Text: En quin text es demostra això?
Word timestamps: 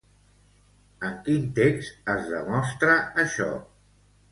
En 1.09 1.19
quin 1.27 1.45
text 1.59 2.11
es 2.15 2.33
demostra 2.33 2.99
això? 3.27 3.49